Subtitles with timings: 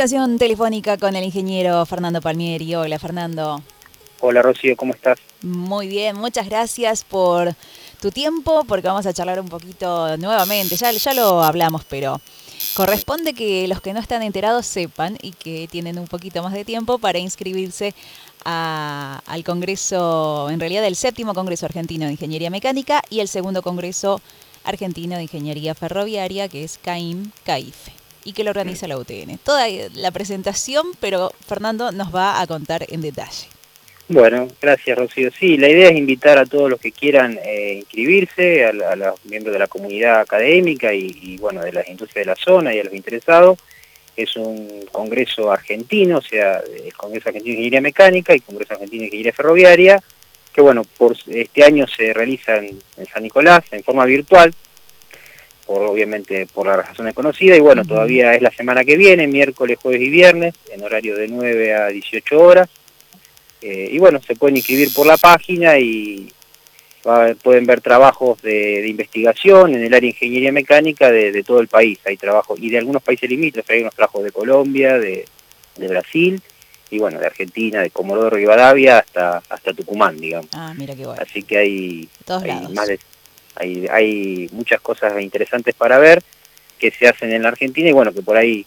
[0.00, 2.74] comunicación telefónica con el ingeniero Fernando Palmieri.
[2.74, 3.62] Hola, Fernando.
[4.20, 5.18] Hola, Rocío, ¿cómo estás?
[5.42, 7.54] Muy bien, muchas gracias por
[8.00, 10.74] tu tiempo, porque vamos a charlar un poquito nuevamente.
[10.76, 12.18] Ya, ya lo hablamos, pero
[12.72, 16.64] corresponde que los que no están enterados sepan y que tienen un poquito más de
[16.64, 17.92] tiempo para inscribirse
[18.46, 24.22] al Congreso, en realidad el séptimo Congreso Argentino de Ingeniería Mecánica y el segundo Congreso
[24.64, 29.38] Argentino de Ingeniería Ferroviaria, que es CAIM-CAIFE y que lo organiza la UTN.
[29.42, 33.48] Toda la presentación, pero Fernando nos va a contar en detalle.
[34.08, 35.30] Bueno, gracias Rocío.
[35.30, 39.52] Sí, la idea es invitar a todos los que quieran eh, inscribirse, a, los miembros
[39.52, 42.92] de la comunidad académica y, bueno, de las industrias de la zona y a los
[42.92, 43.60] interesados.
[44.16, 48.74] Es un congreso argentino, o sea, el Congreso Argentino de Ingeniería Mecánica y el Congreso
[48.74, 50.02] Argentino de Ingeniería Ferroviaria,
[50.52, 52.80] que bueno, por este año se realiza en
[53.12, 54.52] San Nicolás en forma virtual,
[55.78, 60.02] obviamente por las razones conocidas, y bueno, todavía es la semana que viene, miércoles, jueves
[60.02, 62.68] y viernes, en horario de 9 a 18 horas,
[63.62, 66.32] eh, y bueno, se pueden inscribir por la página y
[67.42, 71.98] pueden ver trabajos de, investigación en el área de ingeniería mecánica de, todo el país,
[72.04, 75.24] hay trabajos, y de algunos países limítrofes, hay unos trabajos de Colombia, de,
[75.76, 76.42] Brasil,
[76.90, 80.50] y bueno, de Argentina, de Comodoro Rivadavia hasta, hasta Tucumán, digamos.
[80.52, 81.22] Ah, mira qué bueno.
[81.22, 82.98] Así que hay, hay más de
[83.56, 86.22] hay, muchas cosas interesantes para ver
[86.78, 88.64] que se hacen en la Argentina y bueno, que por ahí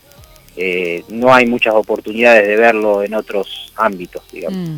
[0.56, 4.58] eh, no hay muchas oportunidades de verlo en otros ámbitos, digamos.
[4.58, 4.78] Mm,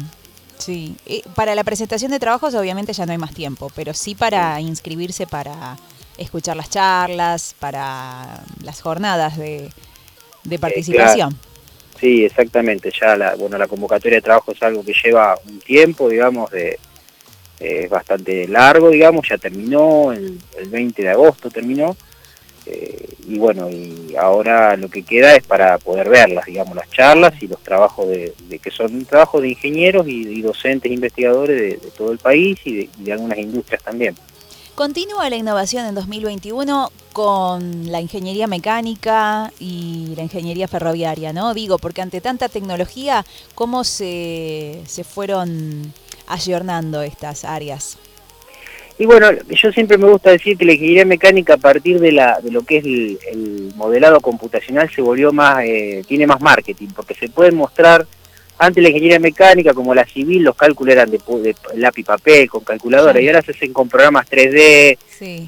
[0.58, 0.96] sí,
[1.36, 5.28] para la presentación de trabajos obviamente ya no hay más tiempo, pero sí para inscribirse
[5.28, 5.78] para
[6.18, 9.70] escuchar las charlas, para las jornadas de,
[10.46, 11.38] de eh, participación.
[12.00, 12.92] Sí, exactamente.
[13.00, 16.80] Ya la, bueno, la convocatoria de trabajo es algo que lleva un tiempo, digamos, de,
[17.60, 21.96] es bastante largo, digamos, ya terminó, el, 20 de agosto terminó,
[22.66, 27.34] eh, y bueno, y ahora lo que queda es para poder verlas, digamos, las charlas
[27.42, 32.18] y los trabajos de, que son trabajos de ingenieros y, docentes investigadores de, todo el
[32.18, 34.16] país y de, algunas industrias también.
[34.74, 41.54] Continúa la innovación en 2021 con la ingeniería mecánica y la ingeniería ferroviaria, ¿no?
[41.54, 45.94] Digo, porque ante tanta tecnología, ¿cómo se, se fueron
[46.28, 47.98] ayornando estas áreas?
[48.98, 52.40] Y bueno, yo siempre me gusta decir que la ingeniería mecánica a partir de, la,
[52.42, 57.14] de lo que es el, modelado computacional se volvió más, eh, tiene más marketing, porque
[57.14, 58.08] se pueden mostrar,
[58.58, 61.20] antes la ingeniería mecánica como la civil, los cálculos eran de,
[61.76, 64.98] lápiz papel, con calculadora, y ahora se hacen con programas 3D,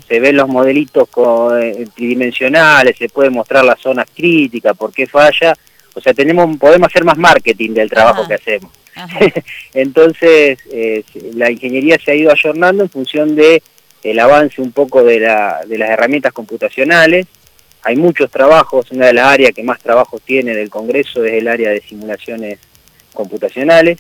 [0.06, 5.08] se ven los modelitos con, eh, tridimensionales, se puede mostrar las zonas críticas, por qué
[5.08, 5.56] falla,
[5.94, 8.72] o sea, tenemos podemos hacer más marketing del trabajo que hacemos.
[9.74, 11.04] Entonces, eh,
[11.34, 13.62] la ingeniería se ha ido ayornando en función de
[14.04, 17.28] el avance un poco de, la, de las herramientas computacionales.
[17.84, 21.48] Hay muchos trabajos, una de las áreas que más trabajos tiene del Congreso es el
[21.48, 22.60] área de simulaciones
[23.14, 24.00] computacionales.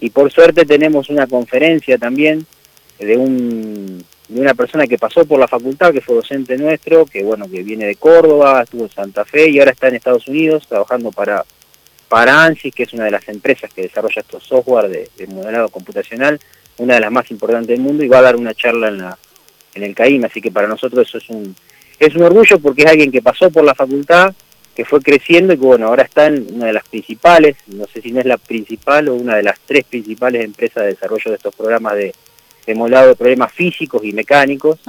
[0.00, 2.44] Y por suerte tenemos una conferencia también
[2.98, 7.22] de, un, de una persona que pasó por la facultad, que fue docente nuestro, que
[7.22, 10.66] bueno, que viene de Córdoba, estuvo en Santa Fe y ahora está en Estados Unidos
[10.66, 11.44] trabajando para
[12.12, 16.38] para ANSYS, que es una de las empresas que desarrolla estos software de, modelado computacional,
[16.76, 19.16] una de las más importantes del mundo, y va a dar una charla en, la,
[19.72, 21.56] en el CAIM, así que para nosotros eso es un,
[21.98, 24.34] es un orgullo porque es alguien que pasó por la facultad,
[24.76, 28.02] que fue creciendo y que bueno, ahora está en una de las principales, no sé
[28.02, 31.36] si no es la principal o una de las tres principales empresas de desarrollo de
[31.36, 32.14] estos programas de,
[32.66, 34.80] de modelado de problemas físicos y mecánicos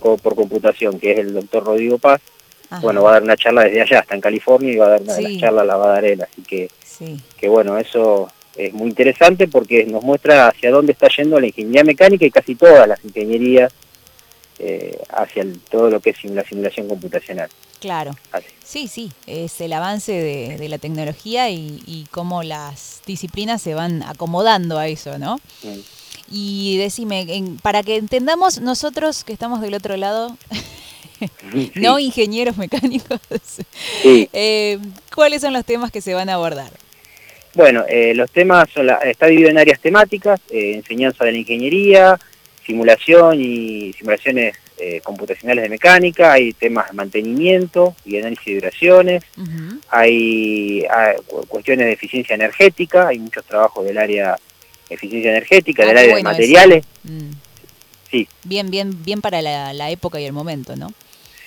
[0.00, 2.20] o por computación, que es el doctor Rodrigo Paz,
[2.82, 5.02] bueno, va a dar una charla desde allá, está en California y va a dar
[5.02, 6.68] una de las charlas, la va a dar él, así que,
[7.38, 11.84] que bueno, eso es muy interesante porque nos muestra hacia dónde está yendo la ingeniería
[11.84, 13.72] mecánica y casi todas las ingenierías
[14.58, 17.48] eh, hacia todo lo que es la simulación computacional.
[17.80, 18.14] Claro.
[18.62, 24.78] Sí, sí, es el avance de, la tecnología y, cómo las disciplinas se van acomodando
[24.78, 25.40] a eso, ¿no?
[25.62, 25.78] Mm.
[26.30, 27.26] Y decime,
[27.62, 30.36] para que entendamos nosotros que estamos del otro lado,
[31.74, 33.20] no ingenieros mecánicos.
[34.04, 34.78] Eh,
[35.14, 36.70] ¿Cuáles son los temas que se van a abordar?
[37.54, 42.18] Bueno, eh, los temas son está dividido en áreas temáticas, eh, enseñanza de la ingeniería,
[42.64, 44.56] simulación y simulaciones
[45.02, 49.22] computacionales de mecánica, hay temas de mantenimiento y análisis de vibraciones,
[49.90, 50.86] hay,
[51.48, 54.38] cuestiones de eficiencia energética, hay muchos trabajos del área
[54.88, 56.86] de eficiencia energética, del ah, área de materiales.
[57.02, 57.30] Mm.
[58.10, 58.26] Sí.
[58.44, 60.94] Bien, bien, bien para la época y el momento, ¿no?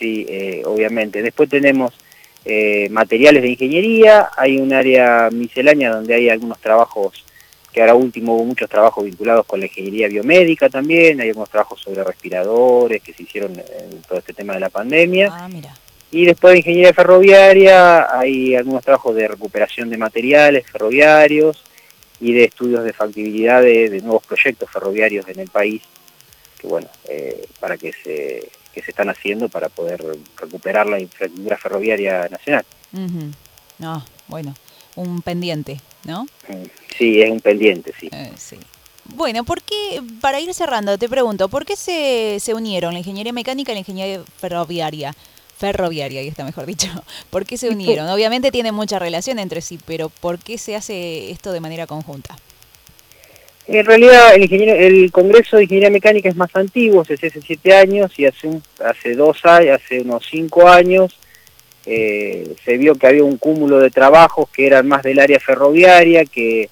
[0.04, 1.22] Sí, eh, obviamente.
[1.22, 1.94] Después tenemos
[2.44, 7.24] eh, materiales de ingeniería, hay un área miscelánea donde hay algunos trabajos,
[7.72, 11.80] que ahora último hubo muchos trabajos vinculados con la ingeniería biomédica también, hay algunos trabajos
[11.80, 15.30] sobre respiradores que se hicieron en todo este tema de la pandemia.
[15.32, 15.50] Ah,
[16.12, 21.64] Y después de ingeniería ferroviaria hay algunos trabajos de recuperación de materiales ferroviarios
[22.20, 25.82] y de estudios de factibilidad de, nuevos proyectos ferroviarios en el país,
[26.60, 30.04] que bueno, eh, para que se, que se están haciendo para poder
[30.38, 32.66] recuperar la infraestructura ferroviaria nacional.
[33.80, 34.54] No, bueno,
[34.96, 36.24] un pendiente, ¿no?
[36.48, 36.64] Mm,
[36.98, 38.10] sí, es un pendiente, sí.
[38.12, 38.58] Eh, sí.
[39.06, 43.34] Bueno, ¿por qué, para ir cerrando, te pregunto, ¿por qué se, se unieron la ingeniería
[43.34, 45.14] mecánica y la ingeniería ferroviaria?
[45.56, 46.90] ferroviaria, ahí está mejor dicho.
[47.30, 48.10] ¿Por qué se unieron?
[48.10, 52.36] Obviamente tienen mucha relación entre sí, pero ¿por qué se hace esto de manera conjunta?
[53.68, 58.12] En realidad el, el Congreso de Ingeniería Mecánica es más antiguo, se hace siete años
[58.18, 58.50] y hace,
[58.84, 61.18] hace dos años, hace unos cinco años
[61.86, 66.26] eh, se vio que había un cúmulo de trabajos que eran más del área ferroviaria,
[66.26, 66.70] que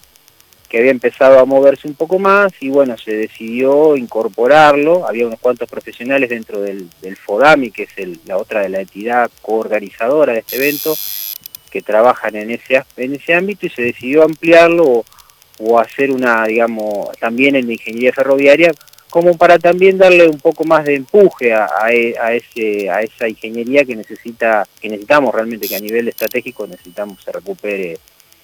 [0.71, 5.41] que había empezado a moverse un poco más y bueno, se decidió incorporarlo, había unos
[5.41, 6.87] cuantos profesionales dentro del,
[7.25, 10.95] FODAMI, que es la otra de la entidad coorganizadora de este evento,
[11.69, 15.03] que trabajan en ese, en ese ámbito y se decidió ampliarlo
[15.61, 18.71] o, hacer una, digamos, también en la ingeniería ferroviaria,
[19.09, 23.27] como para también darle un poco más de empuje a, a, e, ese, a esa
[23.27, 27.97] ingeniería que necesita, que necesitamos realmente, que a nivel estratégico necesitamos se recupere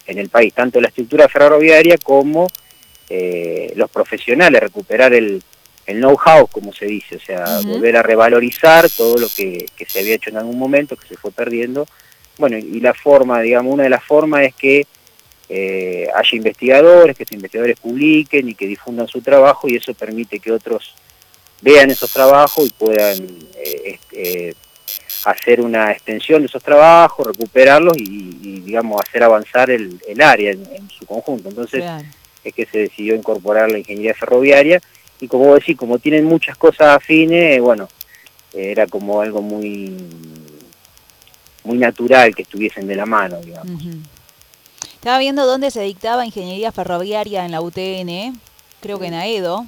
[0.06, 2.48] en el país, tanto la estructura ferroviaria como
[3.10, 5.42] eh, los profesionales, recuperar el,
[5.86, 10.30] know-how, como se dice, o sea, volver a revalorizar todo lo que, se había hecho
[10.30, 11.88] en algún momento, que se fue perdiendo.
[12.38, 14.86] Bueno, y la forma, digamos, una de las formas es que
[15.50, 20.40] eh, haya investigadores, que estos investigadores publiquen y que difundan su trabajo y eso permite
[20.40, 20.94] que otros
[21.62, 24.54] vean esos trabajos y puedan eh,
[25.26, 31.06] hacer una extensión de esos trabajos, recuperarlos y, digamos, hacer avanzar el, área en, su
[31.06, 31.50] conjunto.
[31.50, 31.84] Entonces
[32.44, 34.82] es que se decidió incorporar la ingeniería ferroviaria
[35.20, 37.88] y como decís, como tienen muchas cosas afines, bueno,
[38.54, 39.98] era como algo muy
[41.64, 43.84] muy natural que estuviesen de la mano, digamos.
[44.98, 48.40] Estaba viendo dónde se dictaba ingeniería ferroviaria en la UTN,
[48.82, 49.68] creo que en AEDO.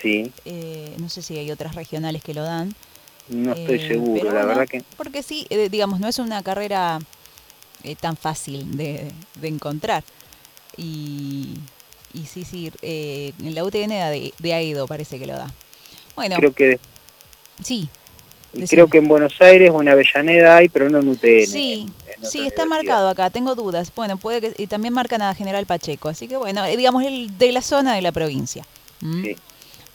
[0.00, 0.30] Sí.
[0.44, 2.72] Eh, no sé si hay otras regionales que lo dan.
[3.28, 4.84] No estoy eh, seguro, la verdad que...
[4.96, 7.00] Porque sí, eh, digamos, no es una carrera
[7.82, 9.12] eh, tan fácil de,
[9.42, 10.04] encontrar.
[10.76, 11.54] Y,
[12.12, 15.52] y sí, sí, en la UTN de, de AIDO parece que lo da.
[16.14, 16.36] Bueno.
[16.36, 16.78] Creo que...
[17.62, 17.88] Sí.
[18.54, 21.46] Y creo que en Buenos Aires o en Avellaneda hay, pero no en UTN.
[21.46, 21.86] Sí,
[22.22, 23.92] sí, está marcado acá, tengo dudas.
[23.94, 24.54] Bueno, puede que...
[24.62, 28.02] Y también marcan a General Pacheco, así que bueno, digamos, el de la zona de
[28.02, 28.64] la provincia.
[29.00, 29.22] ¿Mm?
[29.22, 29.36] Sí.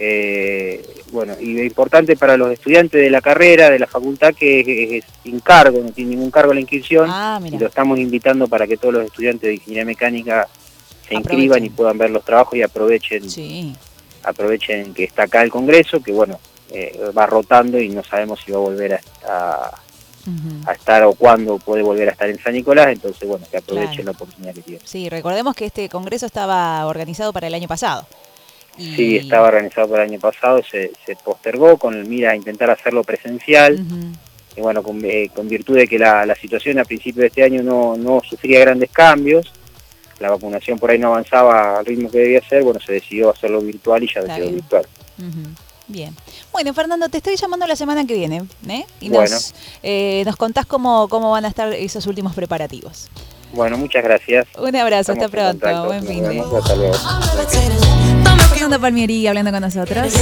[0.00, 5.04] Eh, bueno, y importante para los estudiantes de la carrera, de la facultad, que es,
[5.24, 8.76] sin cargo, no tiene ningún cargo la inscripción, ah, y lo estamos invitando para que
[8.76, 10.46] todos los estudiantes de ingeniería mecánica
[11.08, 13.28] se inscriban y puedan ver los trabajos y aprovechen,
[14.22, 16.38] aprovechen que está acá el Congreso, que bueno,
[16.70, 19.00] eh, va rotando y no sabemos si va a volver a,
[20.66, 24.04] a, estar o cuándo puede volver a estar en San Nicolás, entonces bueno, que aprovechen
[24.04, 24.86] la oportunidad que tienen.
[24.86, 28.06] Sí, recordemos que este Congreso estaba organizado para el año pasado.
[28.76, 30.92] Sí, estaba organizado por el año pasado, se,
[31.24, 33.84] postergó con mira a intentar hacerlo presencial.
[34.56, 37.96] Y bueno, eh, con, virtud de que la, situación a principio de este año no,
[37.96, 39.52] no sufría grandes cambios,
[40.20, 43.60] la vacunación por ahí no avanzaba al ritmo que debía ser, bueno, se decidió hacerlo
[43.60, 44.86] virtual y ya Está quedó virtual.
[45.86, 46.14] Bien.
[46.52, 48.84] Bueno, Fernando, te estoy llamando la semana que viene, ¿eh?
[49.00, 53.08] Y nos, eh, nos contás cómo, cómo van a estar esos últimos preparativos.
[53.52, 54.46] Bueno, muchas gracias.
[54.58, 55.86] Un abrazo, hasta pronto.
[55.86, 56.94] Buen fin de Hasta luego.
[58.50, 60.12] Fernando Palmieri hablando con nosotros.